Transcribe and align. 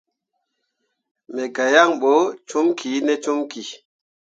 Me 1.33 1.43
gah 1.55 1.71
yan 1.73 1.91
bo 2.01 2.13
no 2.23 2.35
com 2.49 2.67
kine 2.79 3.13
comki. 3.23 3.63